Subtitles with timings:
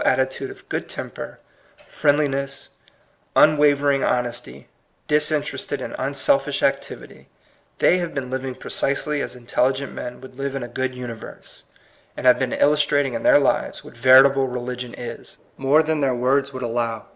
[0.03, 1.37] V attitude of good temper,
[1.85, 2.69] friendliness,
[3.35, 4.67] un wavering honesty,
[5.07, 7.27] disinterested and unself ish activity,
[7.77, 11.61] they have been living precisely as intelligent men would live in a good universe,
[12.17, 16.51] and have been illustrating in their lives what veritable religion is, more than their words
[16.51, 17.05] would allow.